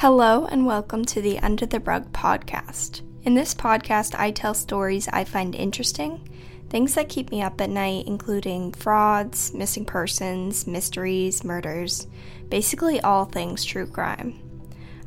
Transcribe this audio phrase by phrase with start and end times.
[0.00, 3.00] Hello, and welcome to the Under the Rug podcast.
[3.22, 6.28] In this podcast, I tell stories I find interesting,
[6.68, 12.08] things that keep me up at night, including frauds, missing persons, mysteries, murders,
[12.50, 14.38] basically all things true crime.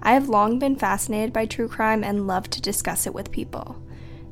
[0.01, 3.79] I have long been fascinated by true crime and love to discuss it with people.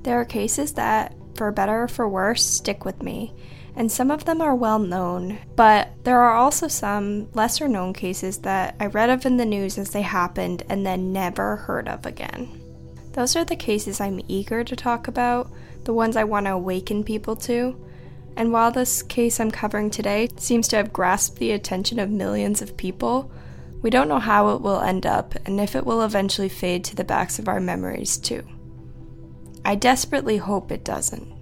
[0.01, 3.31] There are cases that, for better or for worse, stick with me,
[3.77, 8.39] and some of them are well known, but there are also some lesser known cases
[8.39, 12.07] that I read of in the news as they happened and then never heard of
[12.07, 12.59] again.
[13.13, 15.51] Those are the cases I'm eager to talk about,
[15.83, 17.79] the ones I want to awaken people to.
[18.35, 22.63] And while this case I'm covering today seems to have grasped the attention of millions
[22.63, 23.31] of people,
[23.83, 26.95] we don't know how it will end up and if it will eventually fade to
[26.95, 28.43] the backs of our memories, too.
[29.63, 31.36] I desperately hope it doesn't.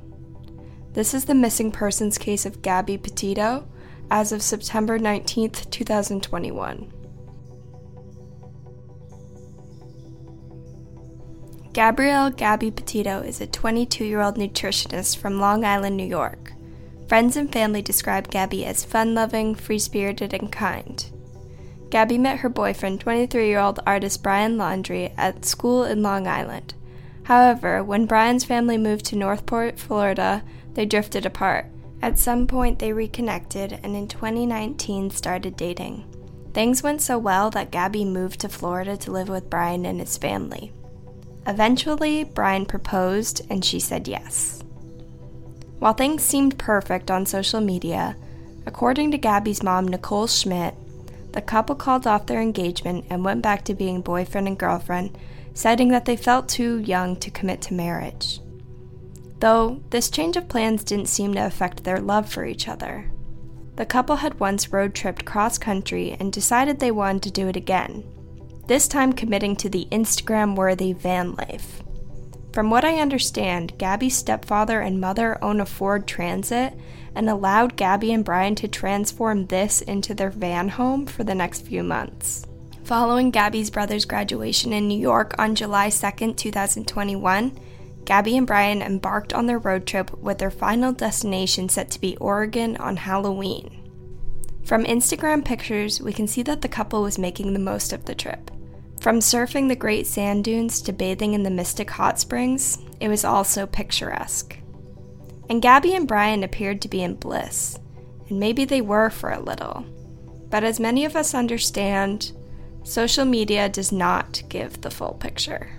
[0.96, 3.68] This is the missing persons case of Gabby Petito
[4.10, 6.94] as of September 19, 2021.
[11.74, 16.54] Gabrielle Gabby Petito is a 22 year old nutritionist from Long Island, New York.
[17.10, 21.12] Friends and family describe Gabby as fun loving, free spirited, and kind.
[21.90, 26.74] Gabby met her boyfriend, 23 year old artist Brian Laundrie, at school in Long Island.
[27.26, 30.44] However, when Brian's family moved to Northport, Florida,
[30.76, 31.66] they drifted apart.
[32.02, 36.06] At some point, they reconnected and in 2019 started dating.
[36.54, 40.18] Things went so well that Gabby moved to Florida to live with Brian and his
[40.18, 40.72] family.
[41.48, 44.64] Eventually, Brian proposed and she said yes.
[45.80, 48.16] While things seemed perfect on social media,
[48.68, 50.76] according to Gabby's mom, Nicole Schmidt,
[51.32, 55.18] the couple called off their engagement and went back to being boyfriend and girlfriend,
[55.56, 58.40] citing that they felt too young to commit to marriage
[59.40, 63.12] though this change of plans didn't seem to affect their love for each other.
[63.76, 67.56] The couple had once road tripped cross country and decided they wanted to do it
[67.56, 68.04] again,
[68.68, 71.84] this time committing to the Instagram worthy van life.
[72.54, 76.74] From what I understand, Gabby's stepfather and mother own a Ford Transit
[77.14, 81.62] and allowed Gabby and Brian to transform this into their van home for the next
[81.68, 82.48] few months.
[82.86, 87.60] Following Gabby's brother's graduation in New York on July 2, 2021,
[88.06, 92.16] Gabby and Brian embarked on their road trip with their final destination set to be
[92.18, 93.90] Oregon on Halloween.
[94.66, 98.14] From Instagram pictures, we can see that the couple was making the most of the
[98.14, 98.52] trip.
[99.02, 103.26] From surfing the great sand dunes to bathing in the mystic hot springs, it was
[103.26, 104.60] also picturesque.
[105.50, 107.80] And Gabby and Brian appeared to be in bliss,
[108.30, 109.84] and maybe they were for a little.
[110.52, 112.32] But as many of us understand,
[112.86, 115.70] social media does not give the full picture.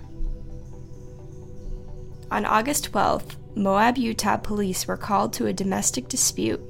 [2.29, 6.61] On August 12th, Moab, Utah police were called to a domestic dispute.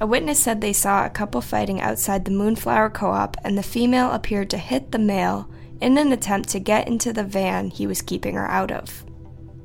[0.00, 3.62] A witness said they saw a couple fighting outside the Moonflower Co op, and the
[3.62, 7.86] female appeared to hit the male in an attempt to get into the van he
[7.86, 9.04] was keeping her out of.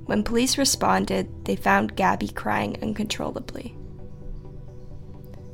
[0.05, 3.75] When police responded, they found Gabby crying uncontrollably.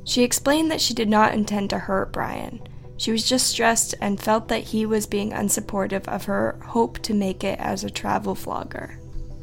[0.04, 2.60] She explained that she did not intend to hurt Brian.
[3.02, 7.12] She was just stressed and felt that he was being unsupportive of her hope to
[7.12, 8.94] make it as a travel vlogger.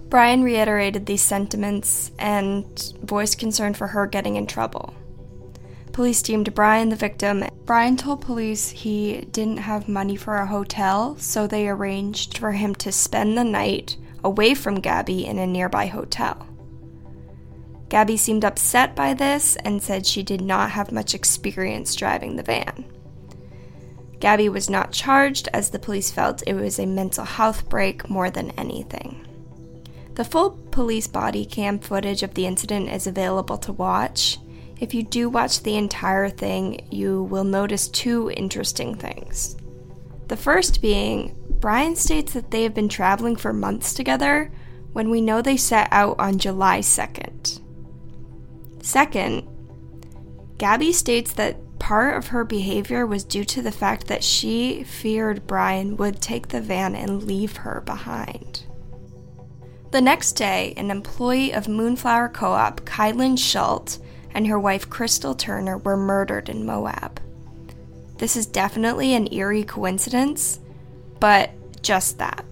[0.08, 4.94] Brian reiterated these sentiments and voiced concern for her getting in trouble.
[5.92, 7.44] Police deemed Brian the victim.
[7.66, 12.74] Brian told police he didn't have money for a hotel, so they arranged for him
[12.76, 16.48] to spend the night away from Gabby in a nearby hotel.
[17.90, 22.44] Gabby seemed upset by this and said she did not have much experience driving the
[22.44, 22.86] van.
[24.20, 28.30] Gabby was not charged as the police felt it was a mental health break more
[28.30, 29.26] than anything.
[30.16, 34.38] The full police body cam footage of the incident is available to watch.
[34.80, 39.56] If you do watch the entire thing, you will notice two interesting things.
[40.28, 44.52] The first being, Brian states that they have been traveling for months together
[44.94, 47.62] when we know they set out on July 2nd.
[48.82, 49.48] Second,
[50.58, 55.48] Gabby states that part of her behavior was due to the fact that she feared
[55.48, 58.64] Brian would take the van and leave her behind.
[59.92, 64.00] The next day, an employee of Moonflower Co op, Kylen Schultz,
[64.32, 67.20] and her wife Crystal Turner were murdered in Moab.
[68.18, 70.60] This is definitely an eerie coincidence,
[71.20, 71.52] but
[71.82, 72.46] just that.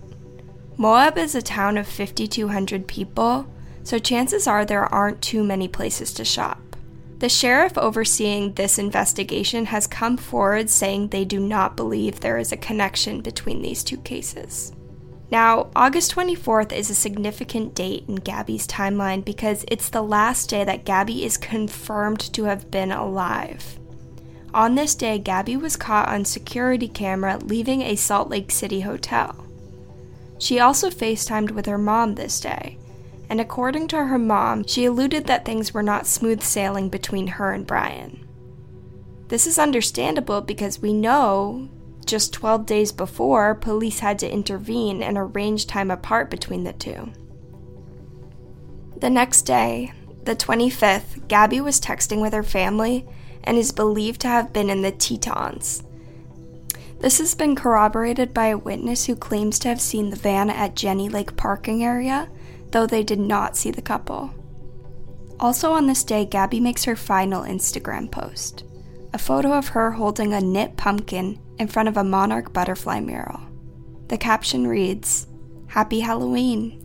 [0.77, 3.47] Moab is a town of 5,200 people,
[3.83, 6.66] so chances are there aren't too many places to shop.
[7.19, 12.51] The sheriff overseeing this investigation has come forward saying they do not believe there is
[12.51, 14.71] a connection between these two cases.
[15.31, 20.63] Now, August 24th is a significant date in Gabby's timeline because it's the last day
[20.63, 23.79] that Gabby is confirmed to have been alive.
[24.53, 29.43] On this day, Gabby was caught on security camera leaving a Salt Lake City hotel.
[30.39, 32.77] She also FaceTimed with her mom this day,
[33.29, 37.51] and according to her mom, she alluded that things were not smooth sailing between her
[37.51, 38.27] and Brian.
[39.27, 41.69] This is understandable because we know
[42.05, 47.11] just 12 days before, police had to intervene and arrange time apart between the two.
[48.95, 49.91] The next day,
[50.23, 53.05] the 25th, Gabby was texting with her family
[53.43, 55.83] and is believed to have been in the Tetons.
[56.99, 60.75] This has been corroborated by a witness who claims to have seen the van at
[60.75, 62.29] Jenny Lake parking area,
[62.71, 64.33] though they did not see the couple.
[65.39, 68.63] Also on this day, Gabby makes her final Instagram post
[69.13, 73.39] a photo of her holding a knit pumpkin in front of a monarch butterfly mural.
[74.09, 75.27] The caption reads,
[75.67, 76.83] Happy Halloween.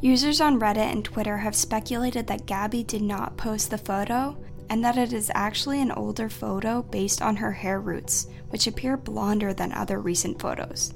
[0.00, 4.36] Users on Reddit and Twitter have speculated that Gabby did not post the photo
[4.70, 8.96] and that it is actually an older photo based on her hair roots, which appear
[8.96, 10.94] blonder than other recent photos.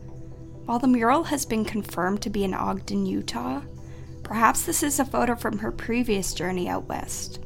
[0.64, 3.62] While the mural has been confirmed to be in Ogden, Utah,
[4.24, 7.40] perhaps this is a photo from her previous journey out west.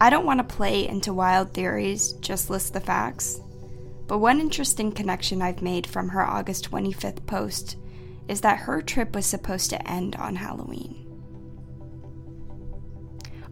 [0.00, 3.40] I don't want to play into wild theories, just list the facts.
[4.06, 7.76] But one interesting connection I've made from her August 25th post
[8.28, 11.02] is that her trip was supposed to end on Halloween.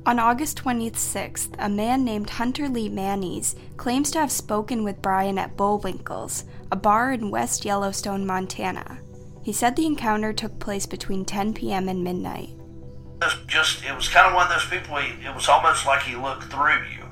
[0.06, 5.38] On August 26th, a man named Hunter Lee Mannies claims to have spoken with Brian
[5.38, 8.99] at Bullwinkle's, a bar in West Yellowstone, Montana.
[9.42, 11.88] He said the encounter took place between 10 p.m.
[11.88, 12.50] and midnight
[13.50, 14.96] just it was kind of one of those people.
[14.96, 17.04] He, it was almost like he looked through you.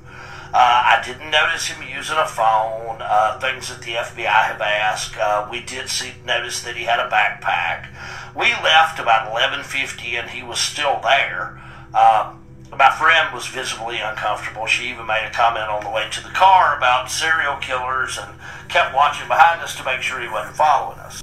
[0.55, 2.99] Uh, I didn't notice him using a phone.
[3.01, 5.17] Uh, things that the FBI have asked.
[5.19, 7.89] Uh, we did see notice that he had a backpack.
[8.35, 11.61] We left about eleven fifty, and he was still there.
[11.89, 14.67] Um, my friend was visibly uncomfortable.
[14.67, 18.31] She even made a comment on the way to the car about serial killers and
[18.69, 21.23] kept watching behind us to make sure he wasn't following us.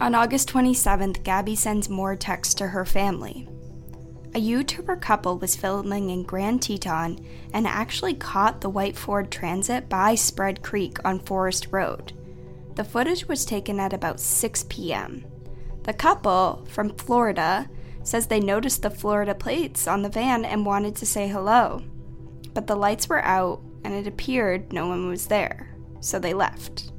[0.00, 3.48] On August 27th, Gabby sends more texts to her family.
[4.32, 7.18] A YouTuber couple was filming in Grand Teton
[7.52, 12.12] and actually caught the white Ford Transit by Spread Creek on Forest Road.
[12.76, 15.24] The footage was taken at about 6 p.m.
[15.82, 17.68] The couple, from Florida,
[18.04, 21.82] says they noticed the Florida plates on the van and wanted to say hello.
[22.54, 26.92] But the lights were out and it appeared no one was there, so they left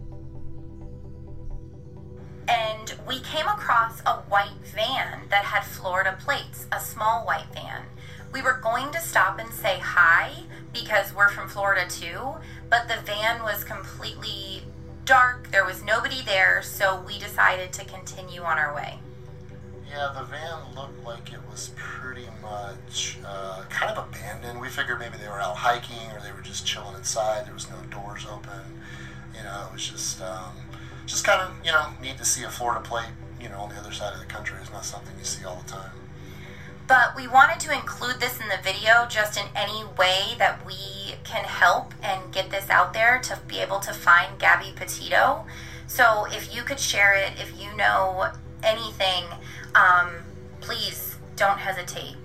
[2.79, 7.83] and we came across a white van that had Florida plates, a small white van.
[8.31, 12.35] We were going to stop and say hi because we're from Florida too,
[12.69, 14.63] but the van was completely
[15.05, 15.51] dark.
[15.51, 18.99] There was nobody there, so we decided to continue on our way.
[19.89, 24.61] Yeah, the van looked like it was pretty much uh, kind of abandoned.
[24.61, 27.47] We figured maybe they were out hiking or they were just chilling inside.
[27.47, 28.79] There was no doors open.
[29.35, 30.21] You know, it was just.
[30.21, 30.69] Um,
[31.09, 33.09] just kind of, you know, need to see a Florida plate,
[33.41, 35.56] you know, on the other side of the country is not something you see all
[35.56, 35.91] the time.
[36.88, 41.15] But we wanted to include this in the video just in any way that we
[41.23, 45.45] can help and get this out there to be able to find Gabby Petito.
[45.88, 48.31] So if you could share it, if you know
[48.63, 49.25] anything,
[49.75, 50.09] um,
[50.61, 52.15] please don't hesitate.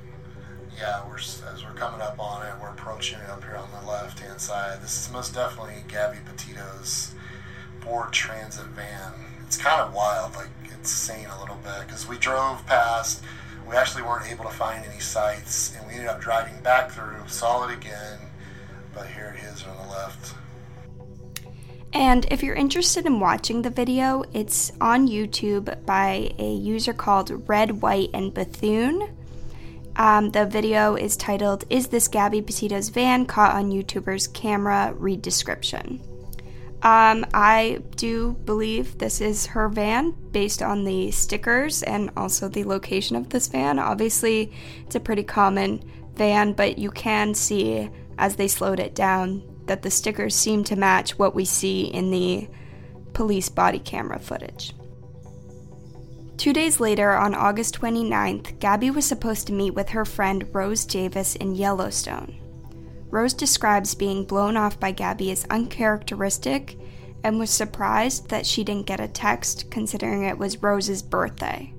[0.79, 3.89] Yeah, we're as we're coming up on it, we're approaching it up here on the
[3.89, 4.83] left hand side.
[4.83, 7.15] This is most definitely Gabby Petito's
[7.85, 9.13] Ford Transit van.
[9.47, 13.23] It's kind of wild, like insane a little bit, because we drove past.
[13.69, 17.27] We actually weren't able to find any sites, and we ended up driving back through,
[17.27, 18.19] saw it again,
[18.95, 20.35] but here it is on the left.
[21.93, 27.49] And if you're interested in watching the video, it's on YouTube by a user called
[27.49, 29.15] Red, White, and Bethune.
[29.97, 34.93] Um, the video is titled Is This Gabby Petito's Van Caught on YouTuber's Camera?
[34.99, 36.01] Read description.
[36.85, 42.65] Um, I do believe this is her van based on the stickers and also the
[42.65, 43.79] location of this van.
[43.79, 44.53] Obviously,
[44.85, 45.83] it's a pretty common
[46.15, 50.77] van, but you can see as they slowed it down that the stickers seem to
[50.77, 52.49] match what we see in the
[53.15, 54.75] police body camera footage.
[56.37, 60.85] Two days later, on August 29th, Gabby was supposed to meet with her friend Rose
[60.85, 62.44] Davis in Yellowstone.
[63.15, 66.77] Rose describes being blown off by Gabby as uncharacteristic
[67.23, 71.73] and was surprised that she didn't get a text considering it was Rose's birthday.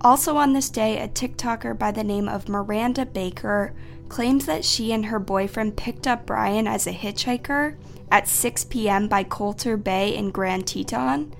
[0.00, 3.74] Also on this day, a TikToker by the name of Miranda Baker
[4.08, 7.76] claims that she and her boyfriend picked up Brian as a hitchhiker
[8.10, 9.06] at 6 p.m.
[9.06, 11.34] by Colter Bay in Grand Teton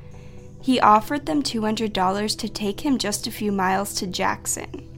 [0.62, 4.88] he offered them $200 to take him just a few miles to Jackson.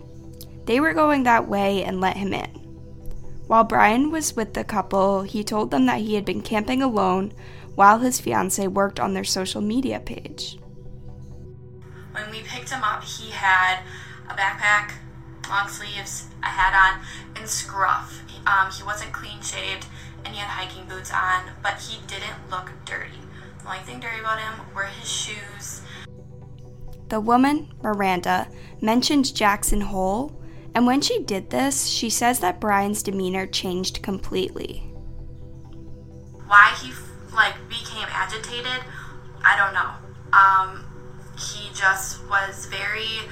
[0.67, 2.51] They were going that way and let him in.
[3.47, 7.33] While Brian was with the couple, he told them that he had been camping alone
[7.75, 10.59] while his fiancee worked on their social media page.
[12.13, 13.81] When we picked him up, he had
[14.29, 14.93] a backpack,
[15.49, 17.05] long sleeves, a hat on,
[17.37, 18.23] and scruff.
[18.47, 19.87] Um, he wasn't clean shaved,
[20.25, 23.19] and he had hiking boots on, but he didn't look dirty.
[23.65, 25.81] The only thing dirty about him were his shoes.
[27.09, 28.49] The woman, Miranda,
[28.83, 30.39] mentioned Jackson Hole,
[30.75, 34.81] and when she did this, she says that Brian's demeanor changed completely.
[36.47, 36.93] Why he
[37.35, 38.85] like became agitated,
[39.43, 39.93] I don't know.
[40.37, 40.85] Um,
[41.39, 43.31] he just was very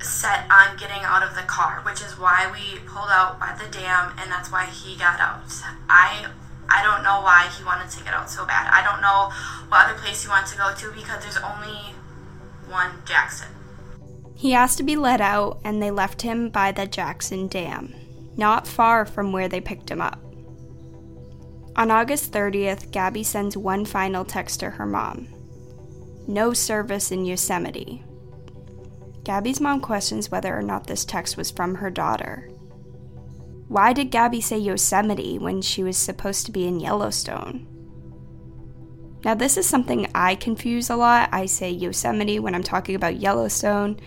[0.00, 3.70] set on getting out of the car, which is why we pulled out by the
[3.70, 5.44] dam, and that's why he got out.
[5.90, 6.28] I
[6.72, 8.66] I don't know why he wanted to get out so bad.
[8.72, 9.30] I don't know
[9.68, 11.94] what other place he wanted to go to because there's only
[12.68, 13.48] one Jackson.
[14.34, 17.94] He asked to be let out, and they left him by the Jackson Dam,
[18.36, 20.18] not far from where they picked him up.
[21.76, 25.28] On August 30th, Gabby sends one final text to her mom
[26.26, 28.02] No service in Yosemite.
[29.24, 32.51] Gabby's mom questions whether or not this text was from her daughter.
[33.72, 37.66] Why did Gabby say Yosemite when she was supposed to be in Yellowstone?
[39.24, 41.30] Now, this is something I confuse a lot.
[41.32, 43.98] I say Yosemite when I'm talking about Yellowstone,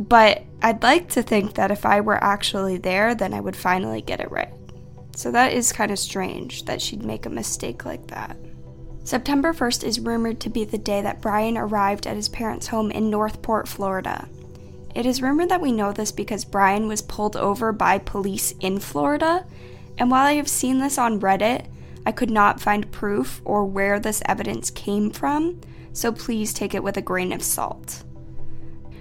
[0.00, 4.00] but I'd like to think that if I were actually there, then I would finally
[4.00, 4.54] get it right.
[5.14, 8.38] So that is kind of strange that she'd make a mistake like that.
[9.02, 12.90] September 1st is rumored to be the day that Brian arrived at his parents' home
[12.90, 14.26] in Northport, Florida.
[14.94, 18.78] It is rumored that we know this because Brian was pulled over by police in
[18.78, 19.44] Florida,
[19.98, 21.66] and while I have seen this on Reddit,
[22.06, 25.60] I could not find proof or where this evidence came from,
[25.92, 28.04] so please take it with a grain of salt.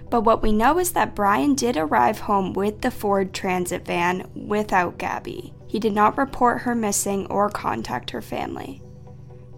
[0.10, 4.30] But what we know is that Brian did arrive home with the Ford Transit van
[4.36, 5.54] without Gabby.
[5.68, 8.82] He did not report her missing or contact her family.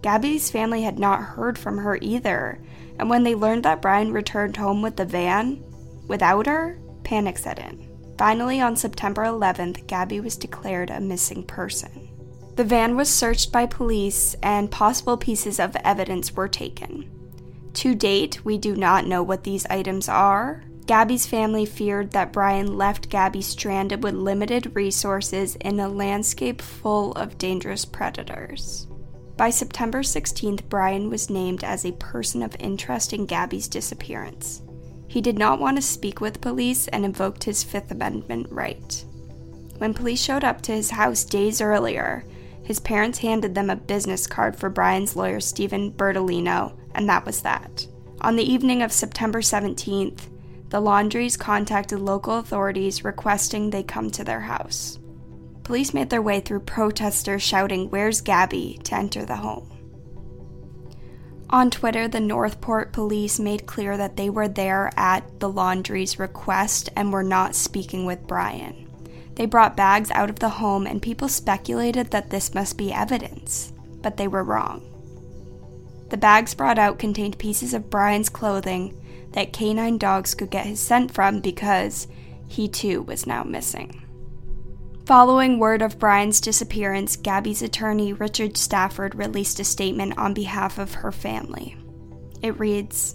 [0.02, 2.58] Gabby's family had not heard from her either,
[2.98, 5.62] and when they learned that Brian returned home with the van,
[6.08, 7.88] without her, panic set in.
[8.18, 12.08] Finally, on September 11th, Gabby was declared a missing person.
[12.56, 17.10] The van was searched by police and possible pieces of evidence were taken.
[17.74, 20.64] To date, we do not know what these items are.
[20.86, 27.12] Gabby's family feared that Brian left Gabby stranded with limited resources in a landscape full
[27.12, 28.86] of dangerous predators.
[29.36, 34.62] By September 16th, Brian was named as a person of interest in Gabby's disappearance.
[35.08, 39.04] He did not want to speak with police and invoked his Fifth Amendment right.
[39.78, 42.24] When police showed up to his house days earlier,
[42.62, 47.42] his parents handed them a business card for Brian's lawyer, Steven Bertolino, and that was
[47.42, 47.86] that.
[48.22, 50.28] On the evening of September 17th,
[50.70, 54.98] the Laundries contacted local authorities requesting they come to their house.
[55.62, 58.80] Police made their way through protesters shouting, Where's Gabby?
[58.84, 59.75] to enter the home.
[61.50, 66.88] On Twitter, the Northport police made clear that they were there at the Laundrie's request
[66.96, 68.88] and were not speaking with Brian.
[69.36, 73.72] They brought bags out of the home, and people speculated that this must be evidence,
[74.02, 74.82] but they were wrong.
[76.08, 79.00] The bags brought out contained pieces of Brian's clothing
[79.32, 82.08] that canine dogs could get his scent from because
[82.48, 84.05] he too was now missing.
[85.06, 90.94] Following word of Brian's disappearance, Gabby's attorney, Richard Stafford, released a statement on behalf of
[90.94, 91.76] her family.
[92.42, 93.14] It reads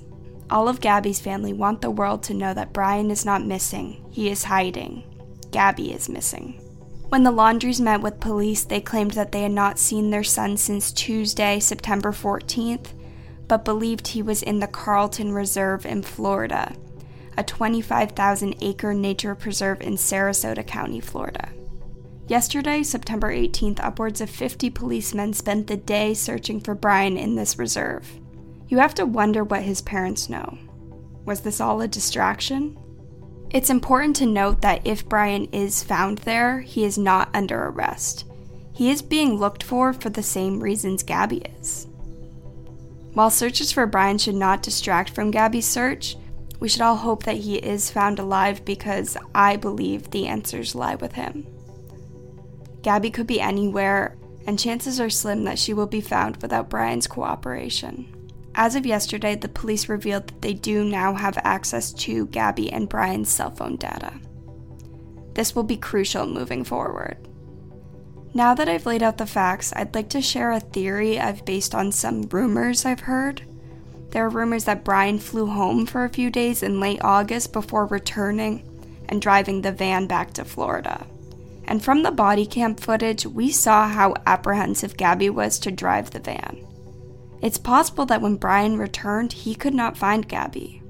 [0.49, 4.29] All of Gabby's family want the world to know that Brian is not missing, he
[4.29, 5.03] is hiding.
[5.51, 6.61] Gabby is missing.
[7.09, 10.55] When the Laundries met with police, they claimed that they had not seen their son
[10.55, 12.93] since Tuesday, September 14th,
[13.49, 16.73] but believed he was in the Carlton Reserve in Florida,
[17.35, 21.49] a 25,000 acre nature preserve in Sarasota County, Florida.
[22.31, 27.59] Yesterday, September 18th, upwards of 50 policemen spent the day searching for Brian in this
[27.59, 28.09] reserve.
[28.69, 30.57] You have to wonder what his parents know.
[31.25, 32.79] Was this all a distraction?
[33.49, 38.23] It's important to note that if Brian is found there, he is not under arrest.
[38.71, 41.85] He is being looked for for the same reasons Gabby is.
[43.13, 46.15] While searches for Brian should not distract from Gabby's search,
[46.61, 50.95] we should all hope that he is found alive because I believe the answers lie
[50.95, 51.45] with him.
[52.81, 57.07] Gabby could be anywhere, and chances are slim that she will be found without Brian's
[57.07, 58.15] cooperation.
[58.55, 62.89] As of yesterday, the police revealed that they do now have access to Gabby and
[62.89, 64.13] Brian's cell phone data.
[65.33, 67.17] This will be crucial moving forward.
[68.33, 71.75] Now that I've laid out the facts, I'd like to share a theory I've based
[71.75, 73.43] on some rumors I've heard.
[74.09, 77.85] There are rumors that Brian flew home for a few days in late August before
[77.85, 78.67] returning,
[79.07, 81.05] and driving the van back to Florida.
[81.71, 86.19] And from the body cam footage, we saw how apprehensive Gabby was to drive the
[86.19, 86.67] van.
[87.41, 90.83] It's possible that when Brian returned, he could not find Gabby.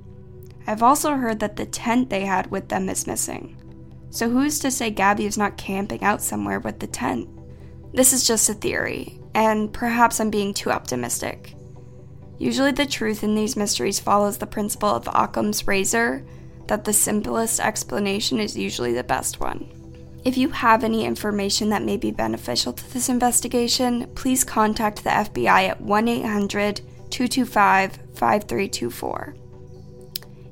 [0.66, 3.62] I've also heard that the tent they had with them is missing.
[4.10, 7.30] So who's to say Gabby is not camping out somewhere with the tent?
[7.94, 11.54] This is just a theory, and perhaps I'm being too optimistic.
[12.40, 16.26] Usually, the truth in these mysteries follows the principle of Occam's razor
[16.70, 19.78] that the simplest explanation is usually the best one.
[20.24, 25.10] If you have any information that may be beneficial to this investigation, please contact the
[25.10, 29.36] FBI at 1 800 225 5324.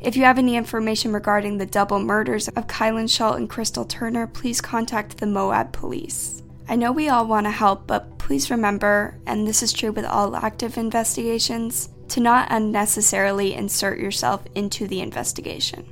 [0.02, 4.26] If you have any information regarding the double murders of Kylen Schultz and Crystal Turner,
[4.26, 6.42] please contact the Moab Police.
[6.68, 10.06] I know we all want to help, but please remember, and this is true with
[10.06, 15.86] all active investigations, to not unnecessarily insert yourself into the investigation.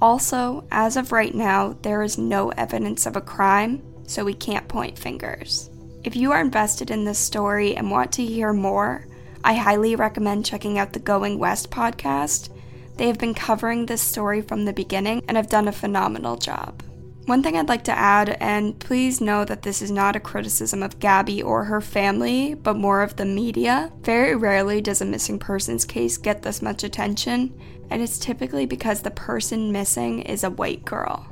[0.00, 4.68] Also, as of right now, there is no evidence of a crime, so we can't
[4.68, 5.70] point fingers.
[6.04, 9.06] If you are invested in this story and want to hear more,
[9.42, 12.50] I highly recommend checking out the Going West podcast
[12.98, 16.82] they have been covering this story from the beginning and have done a phenomenal job.
[17.28, 20.82] One thing I'd like to add, and please know that this is not a criticism
[20.82, 23.92] of Gabby or her family, but more of the media.
[24.00, 27.52] Very rarely does a missing persons case get this much attention,
[27.90, 31.26] and it's typically because the person missing is a white girl.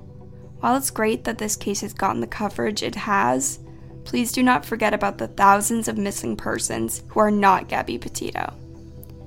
[0.61, 3.61] While it's great that this case has gotten the coverage it has,
[4.05, 8.53] please do not forget about the thousands of missing persons who are not Gabby Petito.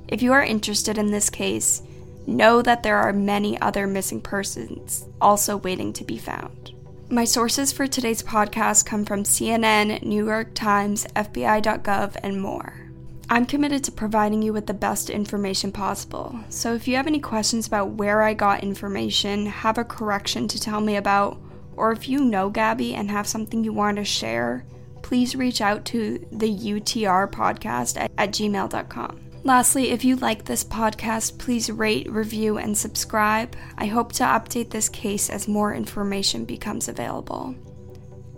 [0.07, 1.81] If you are interested in this case,
[2.27, 6.73] know that there are many other missing persons also waiting to be found.
[7.09, 12.89] My sources for today's podcast come from CNN, New York Times, FBI.gov, and more.
[13.31, 17.19] I'm committed to providing you with the best information possible, so if you have any
[17.19, 21.39] questions about where I got information, have a correction to tell me about,
[21.75, 24.65] or if you know Gabby and have something you want to share,
[25.01, 29.28] please reach out to the UTR podcast at, at gmail.com.
[29.43, 33.55] Lastly, if you like this podcast, please rate, review, and subscribe.
[33.77, 37.55] I hope to update this case as more information becomes available.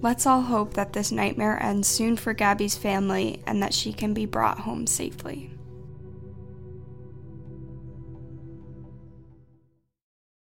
[0.02, 4.14] Let's all hope that this nightmare ends soon for Gabby's family and that she can
[4.14, 5.52] be brought home safely.